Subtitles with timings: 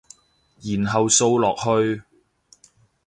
[0.63, 2.01] 然後掃落去